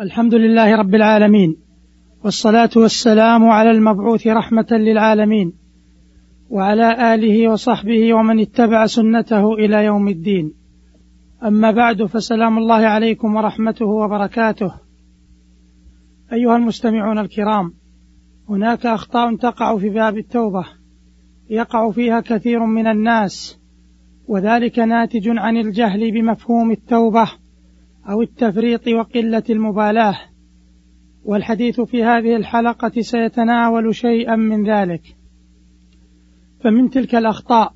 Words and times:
الحمد 0.00 0.34
لله 0.34 0.76
رب 0.76 0.94
العالمين 0.94 1.56
والصلاة 2.24 2.70
والسلام 2.76 3.48
على 3.48 3.70
المبعوث 3.70 4.26
رحمة 4.26 4.66
للعالمين 4.70 5.52
وعلى 6.50 7.14
آله 7.14 7.48
وصحبه 7.48 8.14
ومن 8.14 8.40
اتبع 8.40 8.86
سنته 8.86 9.54
إلى 9.54 9.84
يوم 9.84 10.08
الدين. 10.08 10.54
أما 11.44 11.70
بعد 11.70 12.02
فسلام 12.02 12.58
الله 12.58 12.74
عليكم 12.74 13.36
ورحمته 13.36 13.86
وبركاته. 13.86 14.74
أيها 16.32 16.56
المستمعون 16.56 17.18
الكرام 17.18 17.74
هناك 18.48 18.86
أخطاء 18.86 19.36
تقع 19.36 19.78
في 19.78 19.90
باب 19.90 20.18
التوبة 20.18 20.64
يقع 21.50 21.90
فيها 21.90 22.20
كثير 22.20 22.66
من 22.66 22.86
الناس 22.86 23.60
وذلك 24.28 24.78
ناتج 24.78 25.28
عن 25.28 25.56
الجهل 25.56 26.12
بمفهوم 26.12 26.70
التوبة. 26.70 27.43
أو 28.08 28.22
التفريط 28.22 28.88
وقلة 28.88 29.42
المبالاة. 29.50 30.16
والحديث 31.24 31.80
في 31.80 32.04
هذه 32.04 32.36
الحلقة 32.36 33.00
سيتناول 33.00 33.94
شيئا 33.94 34.36
من 34.36 34.70
ذلك. 34.70 35.16
فمن 36.64 36.90
تلك 36.90 37.14
الأخطاء 37.14 37.74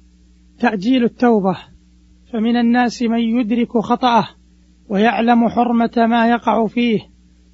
تأجيل 0.59 1.05
التوبة. 1.05 1.57
فمن 2.33 2.57
الناس 2.57 3.03
من 3.03 3.19
يدرك 3.19 3.79
خطأه 3.79 4.29
ويعلم 4.89 5.49
حرمة 5.49 6.07
ما 6.07 6.29
يقع 6.29 6.67
فيه 6.67 7.01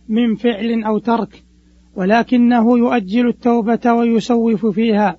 من 0.08 0.34
فعل 0.34 0.84
أو 0.84 0.98
ترك 0.98 1.44
ولكنه 1.96 2.78
يؤجل 2.78 3.28
التوبة 3.28 3.92
ويسوف 3.92 4.66
فيها. 4.66 5.18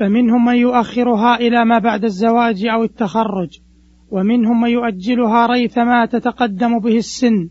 فمنهم 0.00 0.44
من 0.44 0.54
يؤخرها 0.54 1.36
إلى 1.36 1.64
ما 1.64 1.78
بعد 1.78 2.04
الزواج 2.04 2.66
أو 2.66 2.84
التخرج. 2.84 3.60
ومنهم 4.10 4.60
من 4.60 4.70
يؤجلها 4.70 5.46
ريثما 5.46 6.06
تتقدم 6.06 6.78
به 6.78 6.96
السن 6.96 7.48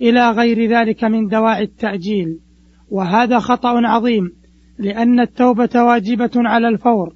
إلى 0.00 0.30
غير 0.30 0.70
ذلك 0.70 1.04
من 1.04 1.26
دواعي 1.26 1.62
التأجيل. 1.62 2.38
وهذا 2.90 3.38
خطأ 3.38 3.86
عظيم 3.86 4.32
لأن 4.78 5.20
التوبة 5.20 5.70
واجبة 5.74 6.30
على 6.36 6.68
الفور 6.68 7.14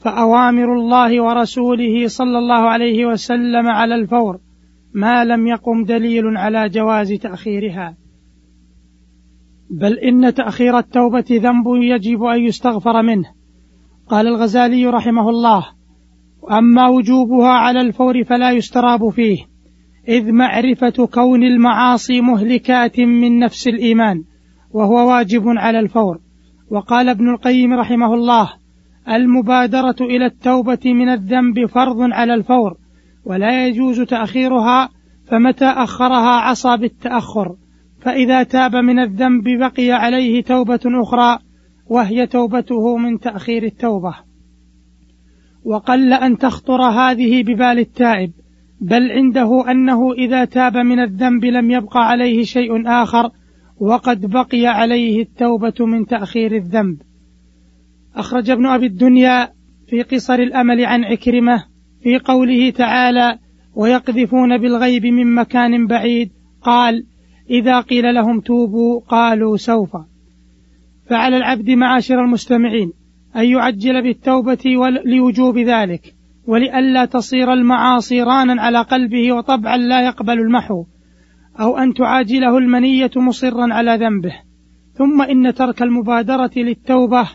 فأوامر 0.00 0.74
الله 0.74 1.22
ورسوله 1.22 2.08
صلى 2.08 2.38
الله 2.38 2.68
عليه 2.68 3.06
وسلم 3.06 3.66
على 3.66 3.94
الفور 3.94 4.40
ما 4.94 5.24
لم 5.24 5.46
يقم 5.46 5.84
دليل 5.84 6.36
على 6.36 6.68
جواز 6.68 7.12
تأخيرها. 7.12 7.96
بل 9.70 9.98
إن 9.98 10.34
تأخير 10.34 10.78
التوبة 10.78 11.24
ذنب 11.30 11.64
يجب 11.66 12.22
أن 12.22 12.40
يستغفر 12.40 13.02
منه. 13.02 13.24
قال 14.08 14.26
الغزالي 14.26 14.86
رحمه 14.86 15.28
الله 15.28 15.66
أما 16.50 16.88
وجوبها 16.88 17.48
على 17.48 17.80
الفور 17.80 18.24
فلا 18.24 18.50
يستراب 18.50 19.08
فيه 19.08 19.38
إذ 20.08 20.32
معرفة 20.32 21.06
كون 21.06 21.42
المعاصي 21.42 22.20
مهلكات 22.20 23.00
من 23.00 23.38
نفس 23.38 23.68
الإيمان 23.68 24.24
وهو 24.70 25.08
واجب 25.08 25.42
على 25.46 25.78
الفور. 25.78 26.18
وقال 26.70 27.08
ابن 27.08 27.28
القيم 27.28 27.72
رحمه 27.72 28.14
الله 28.14 28.52
المبادرة 29.08 29.96
إلى 30.00 30.26
التوبة 30.26 30.80
من 30.84 31.08
الذنب 31.08 31.66
فرض 31.66 31.96
على 32.00 32.34
الفور 32.34 32.76
ولا 33.24 33.66
يجوز 33.66 34.00
تأخيرها 34.00 34.88
فمتى 35.26 35.64
أخرها 35.64 36.40
عصى 36.40 36.76
بالتأخر. 36.76 37.56
فإذا 38.00 38.42
تاب 38.42 38.76
من 38.76 38.98
الذنب 38.98 39.44
بقي 39.44 39.90
عليه 39.90 40.42
توبة 40.42 40.80
أخرى 40.86 41.38
وهي 41.86 42.26
توبته 42.26 42.96
من 42.96 43.18
تأخير 43.18 43.62
التوبة. 43.62 44.31
وقل 45.64 46.12
أن 46.12 46.38
تخطر 46.38 46.82
هذه 46.82 47.42
ببال 47.42 47.78
التائب 47.78 48.32
بل 48.80 49.10
عنده 49.10 49.70
أنه 49.70 50.12
إذا 50.12 50.44
تاب 50.44 50.76
من 50.76 51.00
الذنب 51.00 51.44
لم 51.44 51.70
يبق 51.70 51.96
عليه 51.96 52.42
شيء 52.42 52.88
آخر 52.88 53.30
وقد 53.80 54.26
بقي 54.26 54.66
عليه 54.66 55.22
التوبة 55.22 55.86
من 55.86 56.06
تأخير 56.06 56.56
الذنب. 56.56 57.02
أخرج 58.14 58.50
ابن 58.50 58.66
أبي 58.66 58.86
الدنيا 58.86 59.48
في 59.88 60.02
قصر 60.02 60.34
الأمل 60.34 60.84
عن 60.84 61.04
عكرمة 61.04 61.64
في 62.02 62.18
قوله 62.18 62.70
تعالى 62.70 63.38
ويقذفون 63.74 64.58
بالغيب 64.58 65.06
من 65.06 65.34
مكان 65.34 65.86
بعيد 65.86 66.32
قال 66.62 67.06
إذا 67.50 67.80
قيل 67.80 68.14
لهم 68.14 68.40
توبوا 68.40 69.00
قالوا 69.00 69.56
سوف 69.56 69.96
فعلى 71.06 71.36
العبد 71.36 71.70
معاشر 71.70 72.24
المستمعين 72.24 72.92
أن 73.36 73.44
يعجل 73.44 74.02
بالتوبة 74.02 74.58
لوجوب 75.04 75.58
ذلك 75.58 76.14
ولئلا 76.46 77.04
تصير 77.04 77.52
المعاصي 77.52 78.22
رانا 78.22 78.62
على 78.62 78.82
قلبه 78.82 79.32
وطبعا 79.32 79.76
لا 79.76 80.06
يقبل 80.06 80.38
المحو 80.38 80.84
أو 81.60 81.78
أن 81.78 81.94
تعاجله 81.94 82.58
المنية 82.58 83.10
مصرا 83.16 83.74
على 83.74 83.96
ذنبه. 83.96 84.34
ثم 84.92 85.22
إن 85.22 85.54
ترك 85.54 85.82
المبادرة 85.82 86.50
للتوبة 86.56 87.28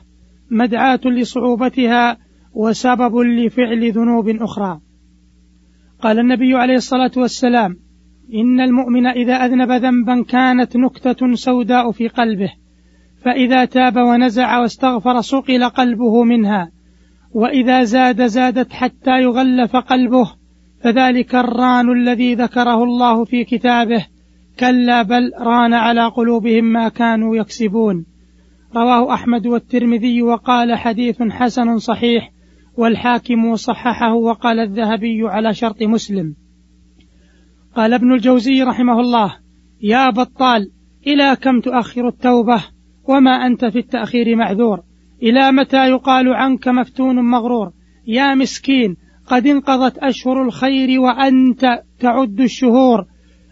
مدعاة 0.51 0.99
لصعوبتها 1.05 2.17
وسبب 2.53 3.17
لفعل 3.17 3.91
ذنوب 3.91 4.29
أخرى. 4.29 4.79
قال 6.01 6.19
النبي 6.19 6.53
عليه 6.53 6.75
الصلاة 6.75 7.11
والسلام 7.17 7.77
إن 8.33 8.61
المؤمن 8.61 9.07
إذا 9.07 9.33
أذنب 9.33 9.71
ذنبا 9.71 10.23
كانت 10.23 10.77
نكتة 10.77 11.35
سوداء 11.35 11.91
في 11.91 12.07
قلبه 12.07 12.51
فإذا 13.27 13.65
تاب 13.65 13.97
ونزع 13.97 14.59
واستغفر 14.59 15.21
صقل 15.21 15.69
قلبه 15.69 16.23
منها 16.23 16.71
وإذا 17.33 17.83
زاد 17.83 18.25
زادت 18.25 18.73
حتى 18.73 19.21
يغلف 19.21 19.75
قلبه 19.75 20.31
فذلك 20.83 21.35
الران 21.35 21.91
الذي 21.91 22.35
ذكره 22.35 22.83
الله 22.83 23.25
في 23.25 23.43
كتابه 23.43 24.05
كلا 24.59 25.01
بل 25.01 25.31
ران 25.39 25.73
على 25.73 26.07
قلوبهم 26.07 26.65
ما 26.65 26.89
كانوا 26.89 27.35
يكسبون. 27.35 28.05
رواه 28.75 29.13
أحمد 29.13 29.47
والترمذي 29.47 30.21
وقال 30.21 30.75
حديث 30.75 31.21
حسن 31.21 31.77
صحيح 31.77 32.31
والحاكم 32.77 33.55
صححه 33.55 34.13
وقال 34.13 34.59
الذهبي 34.59 35.27
على 35.27 35.53
شرط 35.53 35.83
مسلم. 35.83 36.35
قال 37.75 37.93
ابن 37.93 38.13
الجوزي 38.13 38.63
رحمه 38.63 38.99
الله 38.99 39.35
يا 39.81 40.09
بطال 40.09 40.71
إلى 41.07 41.37
كم 41.41 41.61
تؤخر 41.61 42.07
التوبة؟ 42.07 42.76
وما 43.07 43.31
أنت 43.31 43.65
في 43.65 43.79
التأخير 43.79 44.35
معذور. 44.35 44.81
إلى 45.23 45.51
متى 45.51 45.89
يقال 45.89 46.33
عنك 46.33 46.67
مفتون 46.67 47.15
مغرور؟ 47.15 47.71
يا 48.07 48.35
مسكين 48.35 48.95
قد 49.27 49.47
انقضت 49.47 49.97
أشهر 49.97 50.43
الخير 50.43 50.99
وأنت 50.99 51.81
تعد 51.99 52.39
الشهور. 52.39 53.05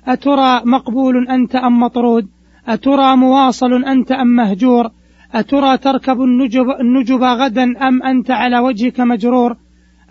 أترى 0.07 0.61
مقبول 0.65 1.27
أنت 1.27 1.55
أم 1.55 1.79
مطرود؟ 1.79 2.27
أترى 2.67 3.15
مواصل 3.15 3.83
أنت 3.83 4.11
أم 4.11 4.27
مهجور؟ 4.27 4.89
أترى 5.33 5.77
تركب 5.77 6.21
النجب, 6.21 6.65
النجب 6.81 7.23
غدا 7.23 7.87
أم 7.87 8.03
أنت 8.03 8.31
على 8.31 8.59
وجهك 8.59 8.99
مجرور؟ 8.99 9.57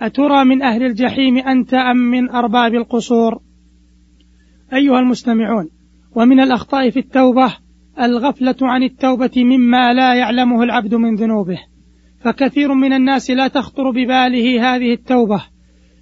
أترى 0.00 0.44
من 0.44 0.62
أهل 0.62 0.82
الجحيم 0.82 1.38
أنت 1.38 1.74
أم 1.74 1.96
من 1.96 2.30
أرباب 2.30 2.74
القصور؟ 2.74 3.40
أيها 4.72 4.98
المستمعون 4.98 5.68
ومن 6.14 6.40
الأخطاء 6.40 6.90
في 6.90 6.98
التوبة 6.98 7.56
الغفلة 8.00 8.56
عن 8.62 8.82
التوبة 8.82 9.30
مما 9.36 9.92
لا 9.92 10.14
يعلمه 10.14 10.62
العبد 10.62 10.94
من 10.94 11.14
ذنوبه. 11.14 11.58
فكثير 12.24 12.74
من 12.74 12.92
الناس 12.92 13.30
لا 13.30 13.48
تخطر 13.48 13.90
بباله 13.90 14.74
هذه 14.74 14.92
التوبة 14.92 15.44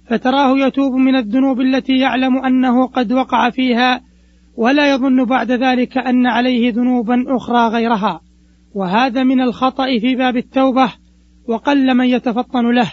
فتراه 0.07 0.57
يتوب 0.57 0.93
من 0.93 1.15
الذنوب 1.15 1.61
التي 1.61 1.97
يعلم 1.97 2.45
أنه 2.45 2.87
قد 2.87 3.11
وقع 3.11 3.49
فيها 3.49 4.01
ولا 4.57 4.91
يظن 4.91 5.25
بعد 5.25 5.51
ذلك 5.51 5.97
أن 5.97 6.27
عليه 6.27 6.73
ذنوبا 6.73 7.23
أخرى 7.27 7.67
غيرها. 7.67 8.21
وهذا 8.75 9.23
من 9.23 9.41
الخطأ 9.41 9.99
في 9.99 10.15
باب 10.15 10.37
التوبة 10.37 10.93
وقل 11.47 11.93
من 11.93 12.05
يتفطن 12.05 12.71
له. 12.71 12.91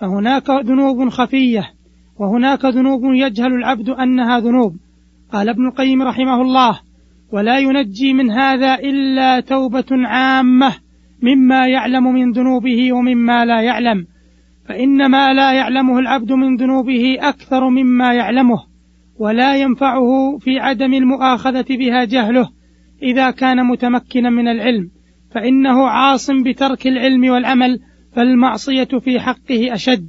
فهناك 0.00 0.50
ذنوب 0.50 1.08
خفية 1.08 1.70
وهناك 2.16 2.64
ذنوب 2.64 3.00
يجهل 3.04 3.52
العبد 3.52 3.88
أنها 3.88 4.40
ذنوب. 4.40 4.76
قال 5.32 5.48
ابن 5.48 5.66
القيم 5.66 6.02
رحمه 6.02 6.42
الله 6.42 6.80
ولا 7.32 7.58
ينجي 7.58 8.12
من 8.12 8.30
هذا 8.30 8.74
إلا 8.74 9.40
توبة 9.40 9.86
عامة 9.90 10.74
مما 11.22 11.66
يعلم 11.66 12.14
من 12.14 12.32
ذنوبه 12.32 12.92
ومما 12.92 13.44
لا 13.44 13.60
يعلم. 13.60 14.06
فان 14.68 15.06
ما 15.06 15.32
لا 15.32 15.52
يعلمه 15.52 15.98
العبد 15.98 16.32
من 16.32 16.56
ذنوبه 16.56 17.16
أكثر 17.20 17.68
مما 17.68 18.14
يعلمه 18.14 18.58
ولا 19.18 19.56
ينفعه 19.56 20.38
في 20.38 20.58
عدم 20.58 20.94
المؤاخذة 20.94 21.66
بها 21.70 22.04
جهله. 22.04 22.48
إذا 23.02 23.30
كان 23.30 23.66
متمكنا 23.66 24.30
من 24.30 24.48
العلم 24.48 24.90
فإنه 25.34 25.88
عاص 25.88 26.30
بترك 26.30 26.86
العلم 26.86 27.30
والعمل 27.30 27.80
فالمعصية 28.12 28.84
في 28.84 29.20
حقه 29.20 29.74
أشد. 29.74 30.08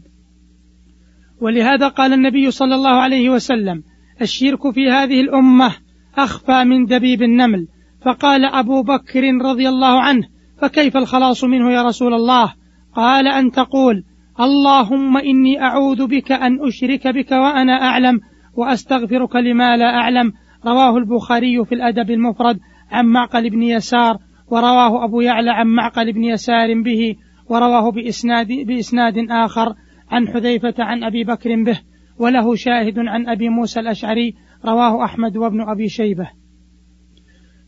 ولهذا 1.42 1.88
قال 1.88 2.14
النبي 2.14 2.52
صلى 2.52 2.76
الله 2.76 2.90
عليه 2.90 3.30
وسلم 3.30 3.84
الشرك 4.22 4.72
في 4.72 4.90
هذه 4.90 5.22
الأمة 5.22 5.76
أخفى 6.24 6.64
من 6.64 6.86
دبيب 6.86 7.22
النمل. 7.22 7.68
فقال 8.06 8.46
أبو 8.46 8.84
بكر 8.84 9.24
رضي 9.42 9.70
الله 9.70 10.02
عنه 10.02 10.24
فكيف 10.62 10.98
الخلاص 10.98 11.44
منه 11.44 11.72
يا 11.72 11.84
رسول 11.84 12.14
الله؟ 12.14 12.54
قال 12.96 13.28
أن 13.28 13.52
تقول 13.52 14.04
اللهم 14.40 15.18
إني 15.18 15.62
أعوذ 15.62 16.08
بك 16.08 16.32
أن 16.32 16.68
أشرك 16.68 17.08
بك 17.08 17.32
وأنا 17.32 17.74
أعلم 17.74 18.20
وأستغفرك 18.56 19.36
لما 19.36 19.78
لا 19.78 19.86
أعلم. 19.86 20.34
رواه 20.66 20.98
البخاري 20.98 21.66
في 21.66 21.76
الأدب 21.76 22.12
المفرد 22.12 22.60
عن 22.92 23.06
معقل 23.06 23.50
بن 23.50 23.64
يسار 23.64 24.18
ورواه 24.52 25.06
أبو 25.06 25.22
يعلى 25.22 25.52
عن 25.52 25.68
معقل 25.68 26.14
بن 26.14 26.24
يسار 26.24 26.82
به 26.82 27.16
ورواه 27.50 27.92
بإسناد, 27.92 28.48
بإسناد 28.48 29.18
آخر 29.30 29.74
عن 30.12 30.28
حذيفة 30.28 30.74
عن 30.80 31.04
أبي 31.04 31.24
بكر 31.24 31.64
به 31.64 31.80
وله 32.20 32.56
شاهد 32.56 33.00
عن 33.00 33.28
أبي 33.28 33.50
موسى 33.50 33.80
الأشعري 33.80 34.36
رواه 34.66 35.06
أحمد 35.06 35.38
وابن 35.38 35.62
أبي 35.62 35.90
شيبة. 35.90 36.30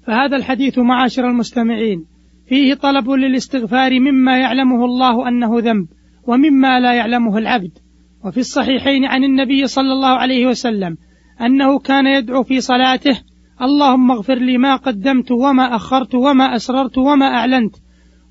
فهذا 0.08 0.38
الحديث 0.38 0.80
معاشر 0.80 1.30
المستمعين 1.30 2.06
فيه 2.48 2.74
طلب 2.74 3.10
للاستغفار 3.10 4.00
مما 4.00 4.38
يعلمه 4.38 4.86
الله 4.86 5.28
أنه 5.28 5.60
ذنب 5.60 5.88
ومما 6.28 6.80
لا 6.80 6.94
يعلمه 6.94 7.38
العبد. 7.38 7.78
وفي 8.26 8.40
الصحيحين 8.40 9.06
عن 9.06 9.24
النبي 9.24 9.68
صلى 9.68 9.92
الله 9.94 10.08
عليه 10.08 10.48
وسلم 10.48 10.98
أنه 11.42 11.80
كان 11.80 12.08
يدعو 12.08 12.44
في 12.44 12.62
صلاته 12.62 13.22
اللهم 13.62 14.12
اغفر 14.12 14.36
لي 14.36 14.58
ما 14.58 14.76
قدمت 14.76 15.32
وما 15.32 15.76
أخرت 15.76 16.16
وما 16.16 16.56
أسررت 16.56 16.98
وما 16.98 17.26
أعلنت 17.26 17.76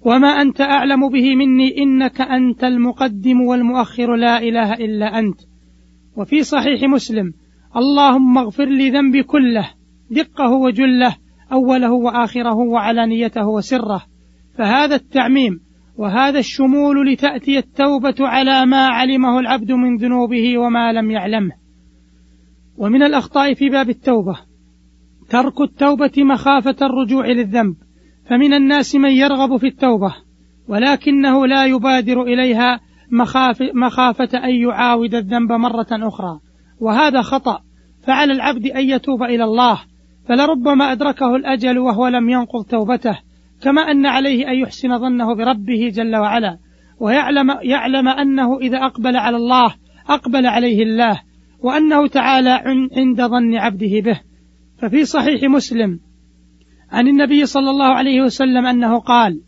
وما 0.00 0.28
أنت 0.28 0.60
أعلم 0.60 1.08
به 1.08 1.36
مني 1.36 1.78
إنك 1.78 2.20
أنت 2.20 2.64
المقدم 2.64 3.40
والمؤخر 3.40 4.16
لا 4.16 4.38
إله 4.38 4.72
إلا 4.72 5.18
أنت. 5.18 5.40
وفي 6.16 6.42
صحيح 6.42 6.82
مسلم 6.82 7.32
اللهم 7.76 8.38
اغفر 8.38 8.64
لي 8.64 8.90
ذنبي 8.90 9.22
كله 9.22 9.70
دقه 10.10 10.52
وجله 10.52 11.16
أوله 11.52 11.92
وآخره 11.92 12.54
وعلانيته 12.54 13.48
وسره. 13.48 14.02
فهذا 14.58 14.94
التعميم 14.94 15.60
وهذا 15.96 16.38
الشمول 16.38 17.12
لتأتي 17.12 17.58
التوبة 17.58 18.14
على 18.20 18.66
ما 18.66 18.86
علمه 18.86 19.38
العبد 19.38 19.72
من 19.72 19.96
ذنوبه 19.96 20.58
وما 20.58 20.92
لم 20.92 21.10
يعلمه. 21.10 21.52
ومن 22.76 23.02
الأخطاء 23.02 23.54
في 23.54 23.68
باب 23.68 23.90
التوبة 23.90 24.36
ترك 25.28 25.60
التوبة 25.60 26.24
مخافة 26.24 26.76
الرجوع 26.82 27.26
للذنب. 27.26 27.76
فمن 28.30 28.54
الناس 28.54 28.94
من 28.94 29.10
يرغب 29.10 29.56
في 29.56 29.66
التوبة 29.66 30.14
ولكنه 30.68 31.46
لا 31.46 31.64
يبادر 31.64 32.22
إليها 32.22 32.80
مخافة 33.74 34.38
أن 34.44 34.54
يعاود 34.54 35.14
الذنب 35.14 35.52
مرة 35.52 35.88
أخرى. 35.92 36.49
وهذا 36.80 37.22
خطأ. 37.22 37.62
فعلى 38.06 38.32
العبد 38.32 38.66
أن 38.66 38.90
يتوب 38.90 39.22
إلى 39.22 39.44
الله 39.44 39.80
فلربما 40.28 40.92
أدركه 40.92 41.36
الأجل 41.36 41.78
وهو 41.78 42.08
لم 42.08 42.28
ينقض 42.28 42.64
توبته 42.64 43.18
كما 43.62 43.82
أن 43.82 44.06
عليه 44.06 44.48
أن 44.50 44.58
يحسن 44.58 44.98
ظنه 44.98 45.34
بربه 45.34 45.88
جل 45.94 46.16
وعلا 46.16 46.58
ويعلم 47.00 47.50
يعلم 47.62 48.08
أنه 48.08 48.58
إذا 48.58 48.78
أقبل 48.78 49.16
على 49.16 49.36
الله 49.36 49.74
أقبل 50.08 50.46
عليه 50.46 50.82
الله 50.82 51.20
وأنه 51.62 52.06
تعالى 52.06 52.50
عند 52.96 53.22
ظن 53.22 53.54
عبده 53.54 54.00
به. 54.00 54.20
ففي 54.78 55.04
صحيح 55.04 55.42
مسلم 55.42 56.00
عن 56.90 57.08
النبي 57.08 57.46
صلى 57.46 57.70
الله 57.70 57.94
عليه 57.94 58.20
وسلم 58.20 58.66
أنه 58.66 58.98
قال 58.98 59.40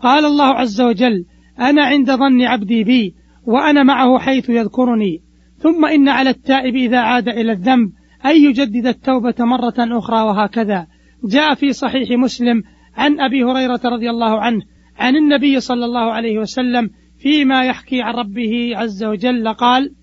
قال 0.00 0.24
الله 0.24 0.46
عز 0.46 0.80
وجل 0.80 1.24
أنا 1.60 1.82
عند 1.82 2.10
ظن 2.10 2.42
عبدي 2.42 2.84
بي 2.84 3.14
وأنا 3.46 3.82
معه 3.82 4.18
حيث 4.18 4.50
يذكرني. 4.50 5.29
ثم 5.60 5.84
إن 5.84 6.08
على 6.08 6.30
التائب 6.30 6.76
إذا 6.76 6.98
عاد 6.98 7.28
إلى 7.28 7.52
الذنب 7.52 7.92
أن 8.24 8.36
يجدد 8.36 8.86
التوبة 8.86 9.34
مرة 9.40 9.74
أخرى 9.78 10.22
وهكذا. 10.22 10.86
جاء 11.24 11.54
في 11.54 11.72
صحيح 11.72 12.10
مسلم 12.10 12.62
عن 12.96 13.20
أبي 13.20 13.44
هريرة 13.44 13.80
رضي 13.84 14.10
الله 14.10 14.40
عنه 14.40 14.60
عن 14.98 15.16
النبي 15.16 15.60
صلى 15.60 15.84
الله 15.84 16.12
عليه 16.12 16.38
وسلم 16.38 16.90
فيما 17.18 17.64
يحكي 17.64 18.02
عن 18.02 18.14
ربه 18.14 18.72
عز 18.74 19.04
وجل 19.04 19.48
قال 19.48 19.94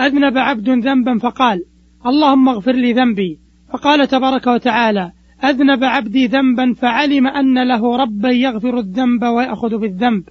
أذنب 0.00 0.38
عبد 0.38 0.68
ذنبا 0.68 1.18
فقال 1.18 1.64
اللهم 2.06 2.48
اغفر 2.48 2.72
لي 2.72 2.92
ذنبي. 2.92 3.38
فقال 3.72 4.08
تبارك 4.08 4.46
وتعالى 4.46 5.12
أذنب 5.44 5.84
عبدي 5.84 6.26
ذنبا 6.26 6.74
فعلم 6.74 7.26
أن 7.26 7.68
له 7.68 7.96
ربا 7.96 8.30
يغفر 8.30 8.78
الذنب 8.78 9.22
ويأخذ 9.24 9.78
بالذنب. 9.78 10.24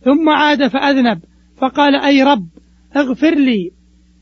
ثم 0.00 0.28
عاد 0.28 0.66
فأذنب 0.66 1.20
فقال 1.56 1.94
أي 1.94 2.22
رب 2.22 2.46
اغفر 2.96 3.34
لي 3.34 3.70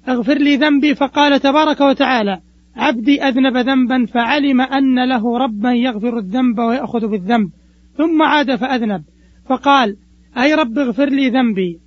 اغفر 0.08 0.38
لي 0.38 0.56
ذنبي 0.56 0.94
فقال 0.94 1.40
تبارك 1.40 1.80
وتعالى 1.80 2.40
عبدي 2.76 3.22
أذنب 3.22 3.56
ذنبا 3.56 4.06
فعلم 4.06 4.60
أن 4.60 5.08
له 5.08 5.38
ربا 5.38 5.72
يغفر 5.72 6.18
الذنب 6.18 6.58
ويأخذ 6.58 7.08
بالذنب 7.08 7.50
ثم 7.96 8.22
عاد 8.22 8.56
فأذنب. 8.56 9.04
فقال 9.46 9.96
أي 10.38 10.54
رب 10.54 10.78
اغفر 10.78 11.08
لي 11.08 11.28
ذنبي؟ 11.28 11.80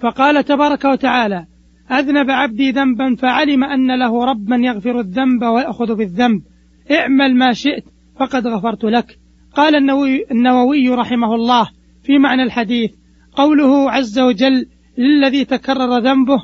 فقال 0.00 0.44
تبارك 0.44 0.84
وتعالى 0.84 1.46
أذنب 1.90 2.30
عبدي 2.30 2.70
ذنبا 2.70 3.14
فعلم 3.14 3.64
أن 3.64 3.98
له 3.98 4.24
ربا 4.24 4.56
يغفر 4.56 5.00
الذنب 5.00 5.42
ويأخذ 5.42 5.94
بالذنب. 5.94 6.42
اعمل 6.90 7.36
ما 7.36 7.52
شئت 7.52 7.84
فقد 8.20 8.46
غفرت 8.46 8.84
لك. 8.84 9.18
قال 9.54 9.76
النووي, 9.76 10.24
النووي 10.30 10.88
رحمه 10.88 11.34
الله 11.34 11.68
في 12.02 12.18
معنى 12.18 12.42
الحديث 12.42 12.94
قوله 13.32 13.90
عز 13.90 14.18
وجل 14.18 14.66
للذي 14.98 15.44
تكرر 15.44 15.98
ذنبه 15.98 16.42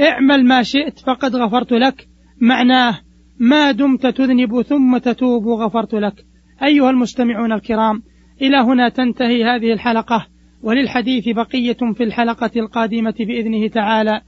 اعمل 0.00 0.44
ما 0.44 0.62
شئت 0.62 0.98
فقد 0.98 1.36
غفرت 1.36 1.72
لك. 1.72 2.08
معناه 2.40 2.98
ما 3.38 3.72
دمت 3.72 4.06
تذنب 4.06 4.62
ثم 4.62 4.98
تتوب 4.98 5.48
غفرت 5.48 5.94
لك. 5.94 6.26
أيها 6.62 6.90
المستمعون 6.90 7.52
الكرام 7.52 8.02
إلى 8.42 8.56
هنا 8.56 8.88
تنتهي 8.88 9.44
هذه 9.44 9.72
الحلقة. 9.72 10.26
وللحديث 10.62 11.28
بقية 11.28 11.92
في 11.94 12.02
الحلقة 12.02 12.50
القادمة 12.56 13.14
بإذنه 13.18 13.68
تعالى. 13.68 14.20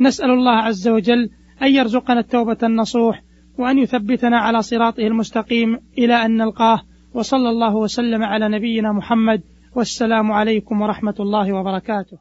نسأل 0.00 0.30
الله 0.30 0.56
عز 0.56 0.88
وجل 0.88 1.30
أن 1.62 1.74
يرزقنا 1.74 2.20
التوبة 2.20 2.58
النصوح 2.62 3.22
وأن 3.58 3.78
يثبتنا 3.78 4.38
على 4.38 4.62
صراطه 4.62 5.06
المستقيم 5.06 5.78
إلى 5.98 6.14
أن 6.14 6.36
نلقاه. 6.36 6.80
وصلى 7.14 7.48
الله 7.48 7.76
وسلم 7.76 8.22
على 8.22 8.48
نبينا 8.48 8.92
محمد. 8.92 9.42
والسلام 9.76 10.32
عليكم 10.32 10.80
ورحمة 10.80 11.14
الله 11.20 11.52
وبركاته. 11.52 12.18